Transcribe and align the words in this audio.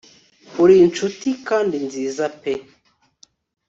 uri 0.63 0.75
inshuti 0.85 1.27
kandi 1.47 1.75
nziza 1.85 2.25
pe 2.41 2.53